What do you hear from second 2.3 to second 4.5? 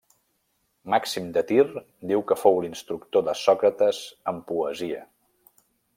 que fou l'instructor de Sòcrates en